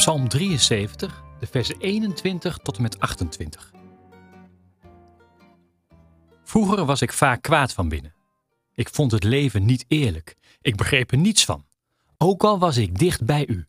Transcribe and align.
Psalm 0.00 0.28
73, 0.28 1.22
de 1.38 1.46
versen 1.46 1.76
21 1.78 2.58
tot 2.58 2.76
en 2.76 2.82
met 2.82 2.98
28. 2.98 3.72
Vroeger 6.44 6.84
was 6.84 7.02
ik 7.02 7.12
vaak 7.12 7.42
kwaad 7.42 7.72
van 7.72 7.88
binnen. 7.88 8.14
Ik 8.74 8.88
vond 8.88 9.12
het 9.12 9.24
leven 9.24 9.64
niet 9.64 9.84
eerlijk. 9.88 10.36
Ik 10.60 10.76
begreep 10.76 11.10
er 11.10 11.18
niets 11.18 11.44
van. 11.44 11.66
Ook 12.18 12.44
al 12.44 12.58
was 12.58 12.76
ik 12.76 12.98
dicht 12.98 13.24
bij 13.24 13.46
u. 13.46 13.66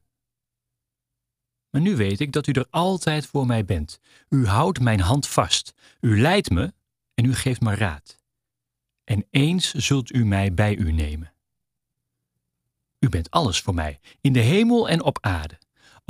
Maar 1.69 1.81
nu 1.81 1.95
weet 1.95 2.19
ik 2.19 2.31
dat 2.31 2.47
u 2.47 2.51
er 2.51 2.67
altijd 2.69 3.25
voor 3.25 3.45
mij 3.45 3.65
bent. 3.65 3.99
U 4.29 4.47
houdt 4.47 4.79
mijn 4.79 4.99
hand 4.99 5.27
vast. 5.27 5.73
U 5.99 6.21
leidt 6.21 6.49
me 6.49 6.73
en 7.13 7.25
u 7.25 7.35
geeft 7.35 7.61
me 7.61 7.75
raad. 7.75 8.17
En 9.03 9.25
eens 9.29 9.73
zult 9.73 10.13
u 10.13 10.25
mij 10.25 10.53
bij 10.53 10.75
u 10.75 10.91
nemen. 10.91 11.33
U 12.99 13.09
bent 13.09 13.31
alles 13.31 13.61
voor 13.61 13.73
mij, 13.73 13.99
in 14.21 14.33
de 14.33 14.39
hemel 14.39 14.89
en 14.89 15.03
op 15.03 15.17
aarde. 15.21 15.59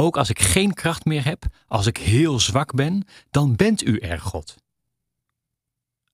Ook 0.01 0.17
als 0.17 0.29
ik 0.29 0.39
geen 0.39 0.73
kracht 0.73 1.05
meer 1.05 1.25
heb, 1.25 1.45
als 1.67 1.85
ik 1.85 1.97
heel 1.97 2.39
zwak 2.39 2.75
ben, 2.75 3.07
dan 3.29 3.55
bent 3.55 3.85
u 3.85 3.97
er, 3.97 4.19
God. 4.19 4.55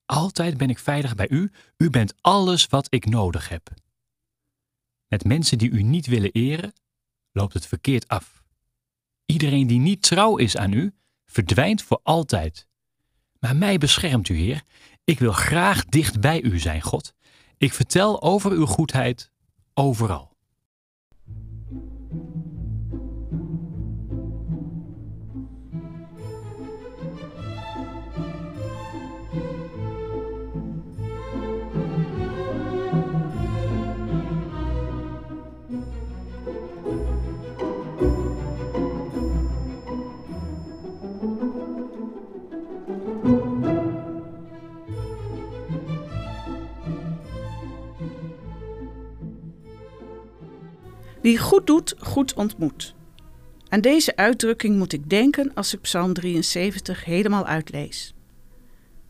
Altijd 0.05 0.57
ben 0.57 0.69
ik 0.69 0.79
veilig 0.79 1.15
bij 1.15 1.29
u, 1.29 1.51
u 1.77 1.89
bent 1.89 2.13
alles 2.21 2.67
wat 2.67 2.87
ik 2.89 3.05
nodig 3.05 3.49
heb. 3.49 3.69
Met 5.07 5.23
mensen 5.25 5.57
die 5.57 5.69
u 5.69 5.81
niet 5.81 6.05
willen 6.05 6.31
eren, 6.31 6.73
loopt 7.31 7.53
het 7.53 7.65
verkeerd 7.65 8.07
af. 8.07 8.43
Iedereen 9.25 9.67
die 9.67 9.79
niet 9.79 10.01
trouw 10.01 10.37
is 10.37 10.57
aan 10.57 10.73
u, 10.73 10.93
verdwijnt 11.25 11.81
voor 11.81 11.99
altijd. 12.03 12.67
Maar 13.39 13.55
mij 13.55 13.77
beschermt 13.77 14.29
u, 14.29 14.35
Heer. 14.35 14.63
Ik 15.03 15.19
wil 15.19 15.33
graag 15.33 15.85
dicht 15.85 16.19
bij 16.19 16.41
u 16.41 16.59
zijn, 16.59 16.81
God. 16.81 17.13
Ik 17.57 17.73
vertel 17.73 18.21
over 18.21 18.51
uw 18.51 18.65
goedheid 18.65 19.31
overal. 19.73 20.36
Wie 51.27 51.37
goed 51.37 51.67
doet, 51.67 51.95
goed 51.99 52.33
ontmoet. 52.33 52.95
Aan 53.69 53.81
deze 53.81 54.15
uitdrukking 54.15 54.77
moet 54.77 54.93
ik 54.93 55.09
denken 55.09 55.51
als 55.53 55.73
ik 55.73 55.81
Psalm 55.81 56.13
73 56.13 57.05
helemaal 57.05 57.45
uitlees. 57.45 58.13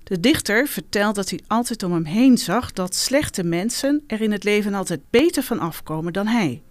De 0.04 0.20
dichter 0.20 0.68
vertelt 0.68 1.16
dat 1.16 1.30
hij 1.30 1.40
altijd 1.48 1.84
om 1.84 1.92
hem 1.94 2.06
heen 2.06 2.38
zag 2.38 2.74
dat 2.74 2.96
slechte 2.96 3.44
mensen 3.44 4.04
er 4.08 4.22
in 4.22 4.32
het 4.32 4.44
leven 4.44 4.74
altijd 4.74 5.02
beter 5.10 5.44
van 5.44 5.60
afkomen 5.60 6.14
dan 6.14 6.28
hij. 6.28 6.64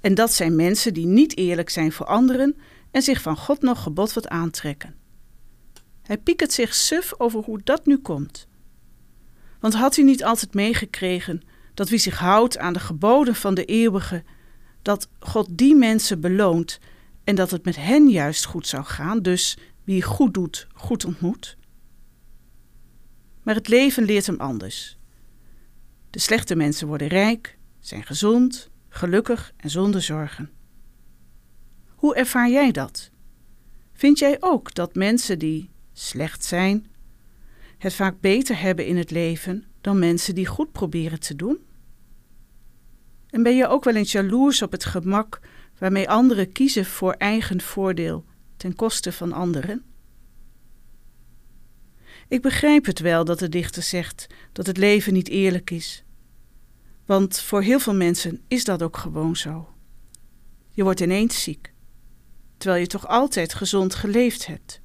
En 0.00 0.14
dat 0.14 0.32
zijn 0.32 0.56
mensen 0.56 0.94
die 0.94 1.06
niet 1.06 1.36
eerlijk 1.36 1.70
zijn 1.70 1.92
voor 1.92 2.06
anderen 2.06 2.56
en 2.90 3.02
zich 3.02 3.22
van 3.22 3.36
God 3.36 3.62
nog 3.62 3.82
gebod 3.82 4.12
wat 4.12 4.28
aantrekken. 4.28 4.94
Hij 6.02 6.18
piekert 6.18 6.52
zich 6.52 6.74
suf 6.74 7.14
over 7.18 7.40
hoe 7.40 7.60
dat 7.64 7.86
nu 7.86 7.98
komt. 7.98 8.46
Want 9.60 9.74
had 9.74 9.96
hij 9.96 10.04
niet 10.04 10.24
altijd 10.24 10.54
meegekregen 10.54 11.42
dat 11.74 11.88
wie 11.88 11.98
zich 11.98 12.18
houdt 12.18 12.58
aan 12.58 12.72
de 12.72 12.80
geboden 12.80 13.34
van 13.34 13.54
de 13.54 13.64
eeuwige, 13.64 14.24
dat 14.82 15.08
God 15.18 15.48
die 15.50 15.74
mensen 15.74 16.20
beloont 16.20 16.78
en 17.24 17.34
dat 17.34 17.50
het 17.50 17.64
met 17.64 17.76
hen 17.76 18.08
juist 18.08 18.44
goed 18.44 18.66
zou 18.66 18.84
gaan, 18.84 19.22
dus 19.22 19.58
wie 19.84 20.02
goed 20.02 20.34
doet, 20.34 20.66
goed 20.74 21.04
ontmoet. 21.04 21.56
Maar 23.42 23.54
het 23.54 23.68
leven 23.68 24.04
leert 24.04 24.26
hem 24.26 24.40
anders. 24.40 24.98
De 26.10 26.18
slechte 26.18 26.54
mensen 26.54 26.86
worden 26.86 27.08
rijk, 27.08 27.58
zijn 27.80 28.02
gezond, 28.02 28.70
gelukkig 28.88 29.52
en 29.56 29.70
zonder 29.70 30.02
zorgen. 30.02 30.50
Hoe 31.94 32.14
ervaar 32.14 32.50
jij 32.50 32.72
dat? 32.72 33.10
Vind 33.92 34.18
jij 34.18 34.36
ook 34.40 34.74
dat 34.74 34.94
mensen 34.94 35.38
die 35.38 35.70
slecht 35.92 36.44
zijn, 36.44 36.86
het 37.78 37.94
vaak 37.94 38.20
beter 38.20 38.60
hebben 38.60 38.86
in 38.86 38.96
het 38.96 39.10
leven 39.10 39.64
dan 39.84 39.98
mensen 39.98 40.34
die 40.34 40.46
goed 40.46 40.72
proberen 40.72 41.20
te 41.20 41.36
doen? 41.36 41.58
En 43.30 43.42
ben 43.42 43.56
je 43.56 43.68
ook 43.68 43.84
wel 43.84 43.94
eens 43.94 44.12
jaloers 44.12 44.62
op 44.62 44.72
het 44.72 44.84
gemak 44.84 45.40
waarmee 45.78 46.10
anderen 46.10 46.52
kiezen 46.52 46.84
voor 46.84 47.12
eigen 47.12 47.60
voordeel 47.60 48.24
ten 48.56 48.74
koste 48.74 49.12
van 49.12 49.32
anderen? 49.32 49.84
Ik 52.28 52.42
begrijp 52.42 52.84
het 52.84 52.98
wel 52.98 53.24
dat 53.24 53.38
de 53.38 53.48
dichter 53.48 53.82
zegt 53.82 54.26
dat 54.52 54.66
het 54.66 54.76
leven 54.76 55.12
niet 55.12 55.28
eerlijk 55.28 55.70
is. 55.70 56.04
Want 57.06 57.40
voor 57.40 57.62
heel 57.62 57.80
veel 57.80 57.94
mensen 57.94 58.42
is 58.48 58.64
dat 58.64 58.82
ook 58.82 58.96
gewoon 58.96 59.36
zo. 59.36 59.74
Je 60.70 60.82
wordt 60.82 61.00
ineens 61.00 61.42
ziek, 61.42 61.72
terwijl 62.56 62.80
je 62.80 62.88
toch 62.88 63.08
altijd 63.08 63.54
gezond 63.54 63.94
geleefd 63.94 64.46
hebt. 64.46 64.80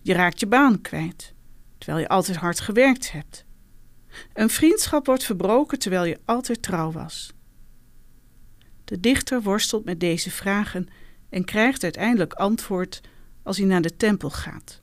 Je 0.00 0.12
raakt 0.12 0.40
je 0.40 0.46
baan 0.46 0.80
kwijt, 0.80 1.34
terwijl 1.78 2.02
je 2.02 2.08
altijd 2.08 2.36
hard 2.36 2.60
gewerkt 2.60 3.12
hebt. 3.12 3.44
Een 4.32 4.50
vriendschap 4.50 5.06
wordt 5.06 5.24
verbroken 5.24 5.78
terwijl 5.78 6.04
je 6.04 6.18
altijd 6.24 6.62
trouw 6.62 6.92
was. 6.92 7.32
De 8.84 9.00
dichter 9.00 9.42
worstelt 9.42 9.84
met 9.84 10.00
deze 10.00 10.30
vragen 10.30 10.88
en 11.28 11.44
krijgt 11.44 11.82
uiteindelijk 11.82 12.32
antwoord 12.32 13.00
als 13.42 13.56
hij 13.58 13.66
naar 13.66 13.82
de 13.82 13.96
tempel 13.96 14.30
gaat. 14.30 14.80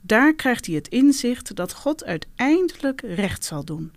Daar 0.00 0.34
krijgt 0.34 0.66
hij 0.66 0.74
het 0.74 0.88
inzicht 0.88 1.54
dat 1.56 1.74
God 1.74 2.04
uiteindelijk 2.04 3.00
recht 3.00 3.44
zal 3.44 3.64
doen 3.64 3.92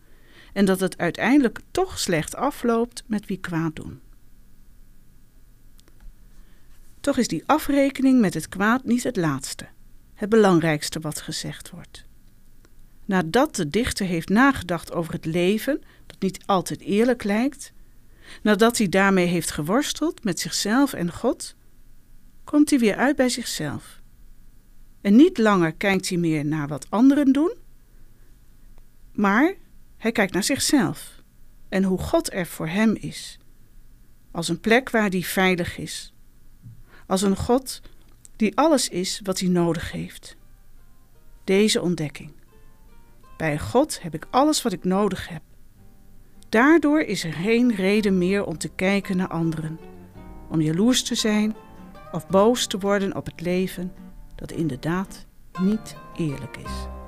en 0.53 0.65
dat 0.65 0.79
het 0.79 0.97
uiteindelijk 0.97 1.59
toch 1.71 1.99
slecht 1.99 2.35
afloopt 2.35 3.03
met 3.07 3.25
wie 3.25 3.37
kwaad 3.37 3.75
doen. 3.75 4.01
Toch 6.99 7.17
is 7.17 7.27
die 7.27 7.43
afrekening 7.45 8.19
met 8.19 8.33
het 8.33 8.49
kwaad 8.49 8.83
niet 8.83 9.03
het 9.03 9.17
laatste, 9.17 9.67
het 10.13 10.29
belangrijkste 10.29 10.99
wat 10.99 11.21
gezegd 11.21 11.69
wordt. 11.69 12.05
Nadat 13.05 13.55
de 13.55 13.69
dichter 13.69 14.05
heeft 14.05 14.29
nagedacht 14.29 14.91
over 14.91 15.13
het 15.13 15.25
leven, 15.25 15.81
dat 16.05 16.21
niet 16.21 16.45
altijd 16.45 16.81
eerlijk 16.81 17.23
lijkt, 17.23 17.73
nadat 18.41 18.77
hij 18.77 18.89
daarmee 18.89 19.25
heeft 19.25 19.51
geworsteld 19.51 20.23
met 20.23 20.39
zichzelf 20.39 20.93
en 20.93 21.11
God, 21.11 21.55
komt 22.43 22.69
hij 22.69 22.79
weer 22.79 22.95
uit 22.95 23.15
bij 23.15 23.29
zichzelf. 23.29 24.01
En 25.01 25.15
niet 25.15 25.37
langer 25.37 25.73
kijkt 25.73 26.09
hij 26.09 26.17
meer 26.17 26.45
naar 26.45 26.67
wat 26.67 26.89
anderen 26.89 27.31
doen, 27.31 27.53
maar 29.11 29.53
hij 29.97 30.11
kijkt 30.11 30.33
naar 30.33 30.43
zichzelf 30.43 31.21
en 31.69 31.83
hoe 31.83 31.99
God 31.99 32.33
er 32.33 32.45
voor 32.45 32.67
hem 32.67 32.95
is. 32.95 33.37
Als 34.31 34.49
een 34.49 34.59
plek 34.59 34.89
waar 34.89 35.09
hij 35.09 35.21
veilig 35.21 35.77
is. 35.77 36.13
Als 37.07 37.21
een 37.21 37.35
God 37.37 37.81
die 38.35 38.57
alles 38.57 38.89
is 38.89 39.19
wat 39.23 39.39
hij 39.39 39.49
nodig 39.49 39.91
heeft. 39.91 40.35
Deze 41.43 41.81
ontdekking. 41.81 42.31
Bij 43.37 43.59
God 43.59 44.01
heb 44.01 44.13
ik 44.13 44.27
alles 44.29 44.61
wat 44.61 44.73
ik 44.73 44.83
nodig 44.83 45.29
heb. 45.29 45.41
Daardoor 46.49 47.01
is 47.01 47.23
er 47.23 47.33
geen 47.33 47.75
reden 47.75 48.17
meer 48.17 48.45
om 48.45 48.57
te 48.57 48.69
kijken 48.69 49.17
naar 49.17 49.27
anderen, 49.27 49.79
om 50.49 50.61
jaloers 50.61 51.03
te 51.03 51.15
zijn 51.15 51.55
of 52.11 52.27
boos 52.27 52.67
te 52.67 52.77
worden 52.77 53.15
op 53.15 53.25
het 53.25 53.41
leven 53.41 53.93
dat 54.35 54.51
inderdaad 54.51 55.25
niet 55.59 55.95
eerlijk 56.15 56.57
is. 56.57 57.02